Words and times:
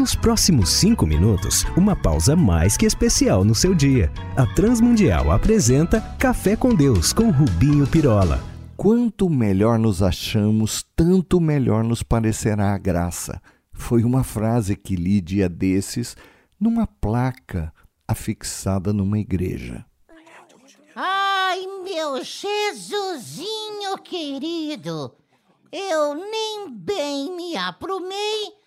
Nos 0.00 0.14
próximos 0.14 0.70
cinco 0.70 1.06
minutos, 1.06 1.66
uma 1.76 1.94
pausa 1.94 2.34
mais 2.34 2.74
que 2.74 2.86
especial 2.86 3.44
no 3.44 3.54
seu 3.54 3.74
dia. 3.74 4.10
A 4.34 4.46
Transmundial 4.46 5.30
apresenta 5.30 6.00
Café 6.18 6.56
com 6.56 6.74
Deus 6.74 7.12
com 7.12 7.30
Rubinho 7.30 7.86
Pirola. 7.86 8.42
Quanto 8.78 9.28
melhor 9.28 9.78
nos 9.78 10.02
achamos, 10.02 10.86
tanto 10.96 11.38
melhor 11.38 11.84
nos 11.84 12.02
parecerá 12.02 12.72
a 12.72 12.78
graça. 12.78 13.42
Foi 13.74 14.02
uma 14.02 14.24
frase 14.24 14.74
que 14.74 14.96
li 14.96 15.20
dia 15.20 15.50
desses 15.50 16.16
numa 16.58 16.86
placa 16.86 17.70
afixada 18.08 18.94
numa 18.94 19.18
igreja. 19.18 19.84
Ai, 20.96 21.60
meu 21.84 22.24
Jesusinho 22.24 23.98
querido, 24.02 25.14
eu 25.70 26.14
nem 26.14 26.70
bem 26.70 27.36
me 27.36 27.54
aprumei 27.54 28.59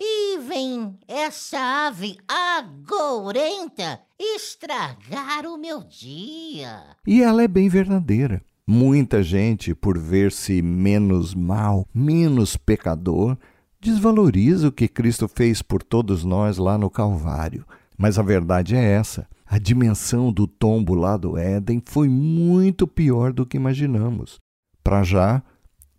e 0.00 0.38
vem 0.38 0.98
essa 1.06 1.58
ave 1.86 2.16
agorenta 2.26 4.00
estragar 4.18 5.44
o 5.44 5.58
meu 5.58 5.84
dia. 5.84 6.82
E 7.06 7.22
ela 7.22 7.42
é 7.42 7.48
bem 7.48 7.68
verdadeira. 7.68 8.42
Muita 8.66 9.22
gente, 9.22 9.74
por 9.74 9.98
ver-se 9.98 10.62
menos 10.62 11.34
mal, 11.34 11.86
menos 11.92 12.56
pecador, 12.56 13.36
desvaloriza 13.78 14.68
o 14.68 14.72
que 14.72 14.88
Cristo 14.88 15.28
fez 15.28 15.60
por 15.60 15.82
todos 15.82 16.24
nós 16.24 16.56
lá 16.56 16.78
no 16.78 16.88
Calvário. 16.88 17.66
Mas 17.98 18.18
a 18.18 18.22
verdade 18.22 18.74
é 18.74 18.82
essa: 18.82 19.28
a 19.44 19.58
dimensão 19.58 20.32
do 20.32 20.46
tombo 20.46 20.94
lá 20.94 21.18
do 21.18 21.36
Éden 21.36 21.82
foi 21.84 22.08
muito 22.08 22.86
pior 22.86 23.32
do 23.32 23.44
que 23.44 23.56
imaginamos. 23.56 24.38
Para 24.82 25.02
já, 25.02 25.42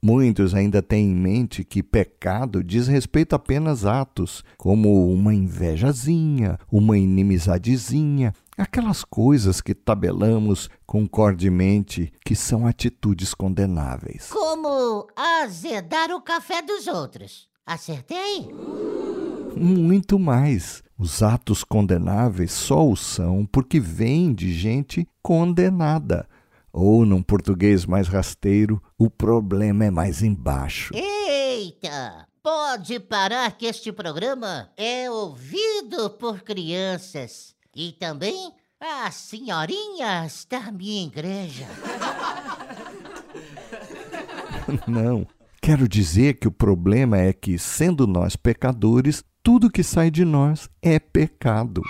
muitos 0.02 0.54
ainda 0.54 0.82
têm 0.82 1.12
em 1.12 1.16
mente 1.16 1.64
que 1.64 1.84
pecado 1.84 2.64
diz 2.64 2.88
respeito 2.88 3.36
apenas 3.36 3.86
a 3.86 4.02
atos, 4.02 4.44
como 4.58 5.12
uma 5.12 5.34
invejazinha, 5.34 6.58
uma 6.72 6.98
inimizadezinha, 6.98 8.34
aquelas 8.58 9.04
coisas 9.04 9.62
que 9.62 9.74
tabelamos 9.74 10.70
concordemente 10.86 12.12
que 12.26 12.36
são 12.36 12.66
atitudes 12.66 13.34
condenáveis. 13.34 14.30
Como 14.30 15.08
azedar 15.16 16.12
o 16.12 16.22
café 16.22 16.62
dos 16.62 16.88
outros. 16.88 17.48
Acertei? 17.66 18.50
Muito 19.56 20.18
mais. 20.18 20.84
Os 20.98 21.24
atos 21.24 21.64
condenáveis 21.64 22.52
só 22.52 22.88
o 22.88 22.96
são 22.96 23.46
porque 23.46 23.80
vêm 23.80 24.34
de 24.34 24.54
gente 24.54 25.08
condenada. 25.22 26.28
Ou, 26.74 27.06
num 27.06 27.22
português 27.22 27.86
mais 27.86 28.08
rasteiro, 28.08 28.82
o 28.98 29.10
problema 29.10 29.86
é 29.86 29.92
mais 29.92 30.22
embaixo. 30.22 30.94
Eita! 30.96 32.26
Pode 32.44 33.00
parar 33.00 33.56
que 33.56 33.68
este 33.68 33.92
programa 33.92 34.72
é 34.76 35.12
ouvido 35.12 36.10
por 36.12 36.42
crianças 36.42 37.54
e 37.76 37.92
também 37.92 38.52
as 38.80 39.14
senhorinhas 39.14 40.48
da 40.50 40.72
minha 40.72 41.06
igreja. 41.06 41.68
Não. 44.88 45.28
Quero 45.62 45.88
dizer 45.88 46.40
que 46.40 46.48
o 46.48 46.52
problema 46.52 47.20
é 47.20 47.32
que, 47.32 47.60
sendo 47.60 48.08
nós 48.08 48.36
pecadores, 48.36 49.24
tudo 49.44 49.70
que 49.70 49.84
sai 49.84 50.10
de 50.10 50.26
nós 50.26 50.68
é 50.82 50.98
pecado. 50.98 51.84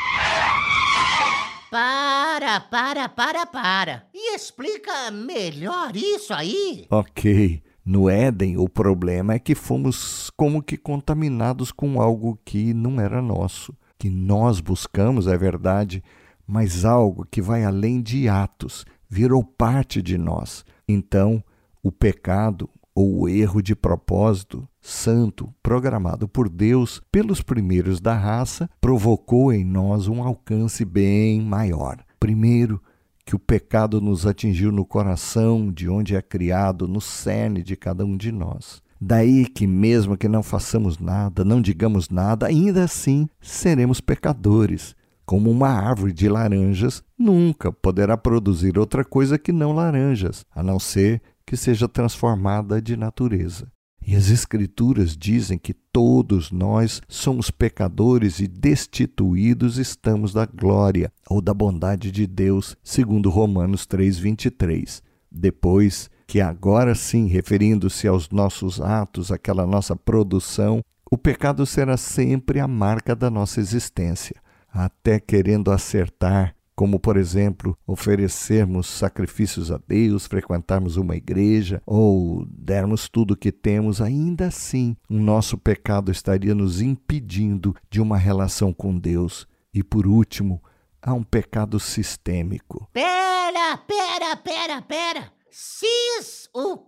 Para, 1.72 2.60
para, 2.60 3.08
para, 3.08 3.46
para. 3.46 4.06
E 4.14 4.36
explica 4.36 5.10
melhor 5.10 5.96
isso 5.96 6.34
aí. 6.34 6.86
Ok. 6.92 7.64
No 7.86 8.10
Éden, 8.10 8.58
o 8.58 8.68
problema 8.68 9.36
é 9.36 9.40
que 9.40 9.56
fomos 9.56 10.30
como 10.36 10.62
que 10.62 10.76
contaminados 10.76 11.72
com 11.72 12.02
algo 12.02 12.38
que 12.44 12.74
não 12.74 13.00
era 13.00 13.22
nosso. 13.22 13.74
Que 13.98 14.10
nós 14.10 14.60
buscamos, 14.60 15.28
é 15.28 15.38
verdade, 15.38 16.04
mas 16.46 16.84
algo 16.84 17.26
que 17.32 17.42
vai 17.42 17.64
além 17.64 18.02
de 18.02 18.28
atos, 18.28 18.86
virou 19.10 19.42
parte 19.42 20.02
de 20.02 20.18
nós. 20.18 20.66
Então, 20.86 21.42
o 21.82 21.90
pecado, 21.90 22.70
ou 22.94 23.22
o 23.22 23.30
erro 23.30 23.62
de 23.62 23.76
propósito 23.76 24.68
santo 24.82 25.54
programado 25.62 26.28
por 26.28 26.50
Deus 26.50 27.02
pelos 27.12 27.42
primeiros 27.42 28.00
da 28.02 28.14
raça 28.14 28.70
provocou 28.80 29.54
em 29.54 29.64
nós 29.64 30.08
um 30.08 30.24
alcance 30.24 30.84
bem 30.84 31.42
maior. 31.42 32.04
Primeiro, 32.20 32.82
que 33.26 33.36
o 33.36 33.40
pecado 33.40 34.02
nos 34.02 34.26
atingiu 34.26 34.72
no 34.72 34.86
coração, 34.86 35.72
de 35.72 35.88
onde 35.88 36.16
é 36.16 36.22
criado, 36.22 36.88
no 36.88 37.00
cerne 37.00 37.64
de 37.64 37.76
cada 37.76 38.04
um 38.04 38.18
de 38.18 38.32
nós. 38.32 38.82
Daí 39.00 39.46
que, 39.46 39.66
mesmo 39.66 40.18
que 40.18 40.28
não 40.28 40.44
façamos 40.44 41.00
nada, 41.00 41.44
não 41.44 41.62
digamos 41.62 42.10
nada, 42.10 42.48
ainda 42.48 42.84
assim 42.84 43.28
seremos 43.40 44.00
pecadores. 44.00 44.96
Como 45.26 45.50
uma 45.50 45.70
árvore 45.70 46.12
de 46.12 46.28
laranjas 46.28 47.04
nunca 47.18 47.72
poderá 47.72 48.18
produzir 48.18 48.78
outra 48.78 49.06
coisa 49.06 49.40
que 49.40 49.52
não 49.52 49.72
laranjas, 49.72 50.46
a 50.54 50.62
não 50.62 50.78
ser 50.78 51.22
que 51.52 51.58
seja 51.58 51.86
transformada 51.86 52.82
de 52.82 52.96
natureza. 52.96 53.70
E 54.08 54.16
as 54.16 54.30
Escrituras 54.30 55.18
dizem 55.18 55.58
que 55.58 55.74
todos 55.74 56.50
nós 56.50 57.02
somos 57.10 57.52
pecadores 57.52 58.40
e 58.40 58.48
destituídos 58.48 59.78
estamos 59.78 60.32
da 60.32 60.46
glória 60.46 61.12
ou 61.30 61.42
da 61.42 61.54
bondade 61.54 62.10
de 62.10 62.26
Deus, 62.26 62.78
segundo 62.82 63.30
Romanos 63.30 63.86
3:23. 63.86 65.04
Depois 65.30 66.10
que 66.26 66.40
agora 66.40 66.96
sim, 66.96 67.28
referindo-se 67.28 68.08
aos 68.08 68.30
nossos 68.30 68.80
atos, 68.80 69.30
aquela 69.30 69.68
nossa 69.68 69.94
produção, 69.94 70.82
o 71.12 71.18
pecado 71.18 71.66
será 71.66 71.98
sempre 71.98 72.62
a 72.62 72.68
marca 72.68 73.14
da 73.14 73.30
nossa 73.30 73.60
existência, 73.60 74.38
até 74.74 75.20
querendo 75.20 75.70
acertar 75.70 76.56
como, 76.82 77.00
por 77.00 77.16
exemplo, 77.16 77.78
oferecermos 77.86 78.88
sacrifícios 78.88 79.72
a 79.72 79.80
Deus, 79.88 80.26
frequentarmos 80.26 80.98
uma 80.98 81.16
igreja 81.16 81.80
ou 81.86 82.44
dermos 82.50 83.08
tudo 83.08 83.36
o 83.36 83.38
que 83.38 83.52
temos, 83.52 84.02
ainda 84.02 84.48
assim 84.48 84.98
o 85.08 85.14
nosso 85.14 85.60
pecado 85.60 86.12
estaria 86.12 86.56
nos 86.56 86.82
impedindo 86.82 87.76
de 87.88 88.02
uma 88.02 88.18
relação 88.18 88.74
com 88.74 88.98
Deus. 88.98 89.48
E 89.72 89.84
por 89.84 90.08
último, 90.08 90.60
há 91.00 91.14
um 91.14 91.22
pecado 91.22 91.80
sistêmico. 91.80 92.90
Pera, 92.92 93.78
pera, 93.78 94.36
pera, 94.38 94.82
pera. 94.82 95.32
O 95.52 96.21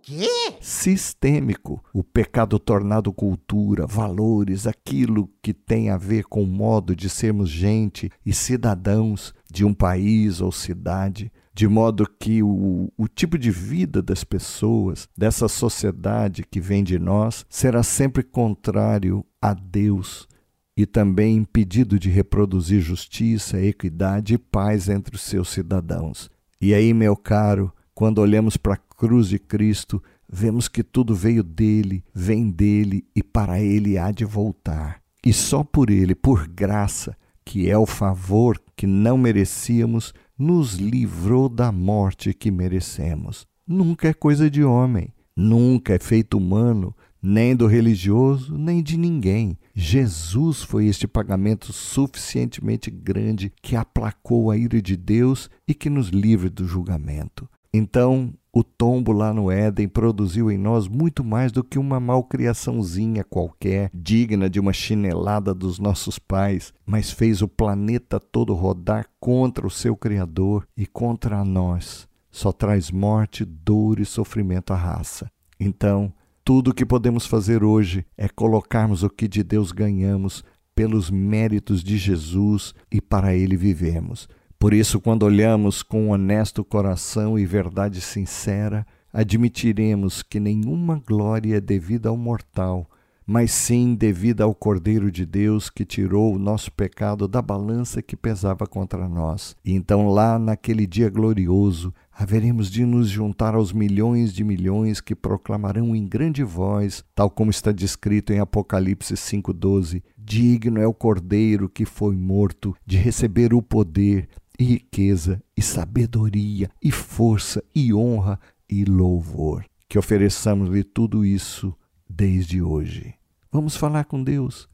quê? 0.04 0.56
Sistêmico. 0.60 1.82
O 1.92 2.04
pecado 2.04 2.58
tornado 2.58 3.12
cultura, 3.12 3.86
valores, 3.86 4.66
aquilo 4.66 5.30
que 5.42 5.54
tem 5.54 5.88
a 5.90 5.96
ver 5.96 6.24
com 6.24 6.42
o 6.42 6.46
modo 6.46 6.94
de 6.94 7.08
sermos 7.08 7.48
gente 7.48 8.10
e 8.24 8.32
cidadãos 8.32 9.32
de 9.50 9.64
um 9.64 9.72
país 9.72 10.40
ou 10.40 10.52
cidade, 10.52 11.32
de 11.54 11.66
modo 11.66 12.08
que 12.18 12.42
o, 12.42 12.92
o 12.96 13.08
tipo 13.08 13.38
de 13.38 13.50
vida 13.50 14.02
das 14.02 14.24
pessoas, 14.24 15.08
dessa 15.16 15.48
sociedade 15.48 16.44
que 16.44 16.60
vem 16.60 16.84
de 16.84 16.98
nós, 16.98 17.46
será 17.48 17.82
sempre 17.82 18.22
contrário 18.22 19.24
a 19.40 19.54
Deus 19.54 20.28
e 20.76 20.84
também 20.84 21.36
impedido 21.36 21.98
de 21.98 22.10
reproduzir 22.10 22.80
justiça, 22.80 23.60
equidade 23.60 24.34
e 24.34 24.38
paz 24.38 24.88
entre 24.88 25.14
os 25.14 25.22
seus 25.22 25.48
cidadãos. 25.48 26.28
E 26.60 26.74
aí, 26.74 26.92
meu 26.92 27.16
caro, 27.16 27.72
quando 27.94 28.18
olhamos 28.18 28.56
para 28.56 28.74
a 28.74 28.76
cruz 28.76 29.28
de 29.28 29.38
Cristo, 29.38 30.02
vemos 30.28 30.68
que 30.68 30.82
tudo 30.82 31.14
veio 31.14 31.42
dele, 31.42 32.04
vem 32.12 32.50
dele 32.50 33.04
e 33.14 33.22
para 33.22 33.60
ele 33.60 33.96
há 33.96 34.10
de 34.10 34.24
voltar. 34.24 35.00
E 35.24 35.32
só 35.32 35.62
por 35.62 35.90
ele, 35.90 36.14
por 36.14 36.48
graça, 36.48 37.16
que 37.44 37.70
é 37.70 37.78
o 37.78 37.86
favor 37.86 38.60
que 38.76 38.86
não 38.86 39.16
merecíamos, 39.16 40.12
nos 40.36 40.74
livrou 40.74 41.48
da 41.48 41.70
morte 41.70 42.34
que 42.34 42.50
merecemos. 42.50 43.46
Nunca 43.66 44.08
é 44.08 44.12
coisa 44.12 44.50
de 44.50 44.64
homem, 44.64 45.14
nunca 45.36 45.94
é 45.94 45.98
feito 45.98 46.36
humano, 46.36 46.94
nem 47.22 47.56
do 47.56 47.66
religioso, 47.66 48.58
nem 48.58 48.82
de 48.82 48.98
ninguém. 48.98 49.56
Jesus 49.74 50.62
foi 50.62 50.86
este 50.86 51.06
pagamento 51.06 51.72
suficientemente 51.72 52.90
grande 52.90 53.50
que 53.62 53.76
aplacou 53.76 54.50
a 54.50 54.58
ira 54.58 54.82
de 54.82 54.96
Deus 54.96 55.48
e 55.66 55.72
que 55.72 55.88
nos 55.88 56.08
livre 56.08 56.50
do 56.50 56.66
julgamento. 56.66 57.48
Então, 57.76 58.32
o 58.52 58.62
tombo 58.62 59.10
lá 59.10 59.34
no 59.34 59.50
Éden 59.50 59.88
produziu 59.88 60.48
em 60.48 60.56
nós 60.56 60.86
muito 60.86 61.24
mais 61.24 61.50
do 61.50 61.64
que 61.64 61.76
uma 61.76 61.98
malcriaçãozinha 61.98 63.24
qualquer, 63.24 63.90
digna 63.92 64.48
de 64.48 64.60
uma 64.60 64.72
chinelada 64.72 65.52
dos 65.52 65.80
nossos 65.80 66.16
pais, 66.16 66.72
mas 66.86 67.10
fez 67.10 67.42
o 67.42 67.48
planeta 67.48 68.20
todo 68.20 68.54
rodar 68.54 69.06
contra 69.18 69.66
o 69.66 69.70
seu 69.70 69.96
Criador 69.96 70.68
e 70.76 70.86
contra 70.86 71.44
nós. 71.44 72.06
Só 72.30 72.52
traz 72.52 72.92
morte, 72.92 73.44
dor 73.44 73.98
e 73.98 74.04
sofrimento 74.04 74.72
à 74.72 74.76
raça. 74.76 75.28
Então, 75.58 76.12
tudo 76.44 76.70
o 76.70 76.74
que 76.74 76.86
podemos 76.86 77.26
fazer 77.26 77.64
hoje 77.64 78.06
é 78.16 78.28
colocarmos 78.28 79.02
o 79.02 79.10
que 79.10 79.26
de 79.26 79.42
Deus 79.42 79.72
ganhamos 79.72 80.44
pelos 80.76 81.10
méritos 81.10 81.82
de 81.82 81.98
Jesus 81.98 82.72
e 82.88 83.00
para 83.00 83.34
ele 83.34 83.56
vivemos. 83.56 84.28
Por 84.64 84.72
isso, 84.72 84.98
quando 84.98 85.24
olhamos 85.24 85.82
com 85.82 86.08
honesto 86.08 86.64
coração 86.64 87.38
e 87.38 87.44
verdade 87.44 88.00
sincera, 88.00 88.86
admitiremos 89.12 90.22
que 90.22 90.40
nenhuma 90.40 91.02
glória 91.06 91.58
é 91.58 91.60
devida 91.60 92.08
ao 92.08 92.16
mortal, 92.16 92.88
mas 93.26 93.52
sim 93.52 93.94
devida 93.94 94.44
ao 94.44 94.54
Cordeiro 94.54 95.12
de 95.12 95.26
Deus 95.26 95.68
que 95.68 95.84
tirou 95.84 96.34
o 96.34 96.38
nosso 96.38 96.72
pecado 96.72 97.28
da 97.28 97.42
balança 97.42 98.00
que 98.00 98.16
pesava 98.16 98.66
contra 98.66 99.06
nós. 99.06 99.54
E 99.62 99.74
então, 99.74 100.08
lá 100.08 100.38
naquele 100.38 100.86
dia 100.86 101.10
glorioso, 101.10 101.92
haveremos 102.10 102.70
de 102.70 102.86
nos 102.86 103.10
juntar 103.10 103.54
aos 103.54 103.70
milhões 103.70 104.32
de 104.32 104.42
milhões 104.42 104.98
que 104.98 105.14
proclamarão 105.14 105.94
em 105.94 106.06
grande 106.06 106.42
voz, 106.42 107.04
tal 107.14 107.28
como 107.28 107.50
está 107.50 107.70
descrito 107.70 108.32
em 108.32 108.38
Apocalipse 108.38 109.12
5,12: 109.12 110.02
Digno 110.16 110.80
é 110.80 110.86
o 110.86 110.94
Cordeiro 110.94 111.68
que 111.68 111.84
foi 111.84 112.16
morto 112.16 112.74
de 112.86 112.96
receber 112.96 113.52
o 113.52 113.60
poder, 113.60 114.26
e 114.58 114.64
riqueza, 114.64 115.42
e 115.56 115.62
sabedoria, 115.62 116.70
e 116.82 116.90
força, 116.90 117.62
e 117.74 117.92
honra, 117.92 118.38
e 118.68 118.84
louvor. 118.84 119.64
Que 119.88 119.98
ofereçamos-lhe 119.98 120.82
tudo 120.82 121.24
isso 121.24 121.74
desde 122.08 122.62
hoje. 122.62 123.14
Vamos 123.50 123.76
falar 123.76 124.04
com 124.04 124.22
Deus. 124.22 124.68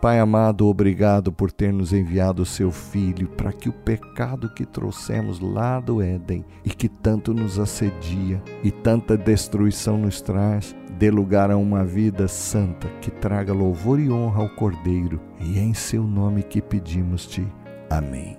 Pai 0.00 0.20
amado, 0.20 0.68
obrigado 0.68 1.32
por 1.32 1.50
ter 1.50 1.72
nos 1.72 1.92
enviado 1.92 2.42
o 2.42 2.46
seu 2.46 2.70
Filho 2.70 3.28
para 3.30 3.52
que 3.52 3.68
o 3.68 3.72
pecado 3.72 4.48
que 4.54 4.64
trouxemos 4.64 5.40
lá 5.40 5.80
do 5.80 6.00
Éden 6.00 6.44
e 6.64 6.70
que 6.70 6.88
tanto 6.88 7.34
nos 7.34 7.58
assedia 7.58 8.40
e 8.62 8.70
tanta 8.70 9.16
destruição 9.16 9.98
nos 9.98 10.20
traz, 10.20 10.76
dê 10.98 11.10
lugar 11.12 11.48
a 11.48 11.56
uma 11.56 11.84
vida 11.84 12.26
santa 12.26 12.88
que 13.00 13.08
traga 13.10 13.52
louvor 13.52 14.00
e 14.00 14.10
honra 14.10 14.42
ao 14.42 14.48
Cordeiro. 14.48 15.20
E 15.40 15.56
é 15.56 15.62
em 15.62 15.72
seu 15.72 16.02
nome 16.02 16.42
que 16.42 16.60
pedimos-te. 16.60 17.46
Amém. 17.88 18.36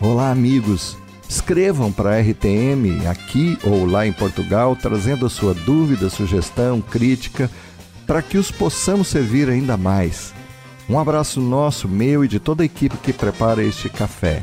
Olá, 0.00 0.30
amigos. 0.30 0.98
Escrevam 1.28 1.92
para 1.92 2.16
a 2.16 2.20
RTM 2.20 3.06
aqui 3.08 3.56
ou 3.64 3.86
lá 3.86 4.06
em 4.06 4.12
Portugal, 4.12 4.76
trazendo 4.76 5.24
a 5.24 5.30
sua 5.30 5.54
dúvida, 5.54 6.10
sugestão, 6.10 6.80
crítica, 6.80 7.50
para 8.06 8.20
que 8.20 8.36
os 8.36 8.50
possamos 8.50 9.08
servir 9.08 9.48
ainda 9.48 9.76
mais. 9.76 10.34
Um 10.88 10.98
abraço 10.98 11.40
nosso, 11.40 11.88
meu 11.88 12.24
e 12.24 12.28
de 12.28 12.38
toda 12.38 12.62
a 12.62 12.66
equipe 12.66 12.96
que 12.98 13.12
prepara 13.12 13.62
este 13.62 13.88
café. 13.88 14.42